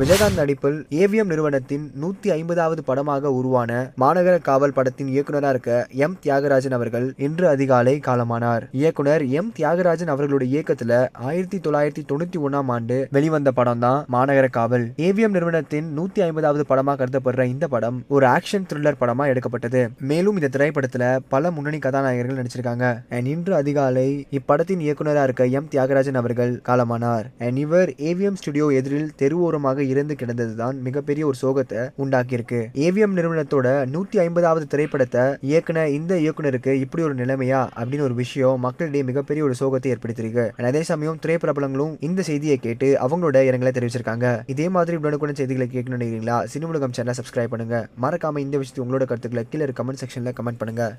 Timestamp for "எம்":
5.90-6.16, 9.26-9.52, 25.46-25.68